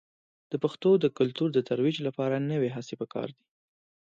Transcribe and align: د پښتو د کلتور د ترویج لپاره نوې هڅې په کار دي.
د 0.51 0.53
پښتو 0.63 0.89
د 1.03 1.05
کلتور 1.17 1.49
د 1.53 1.59
ترویج 1.69 1.97
لپاره 2.07 2.45
نوې 2.51 2.69
هڅې 2.75 2.95
په 3.01 3.05
کار 3.13 3.27
دي. 3.37 3.45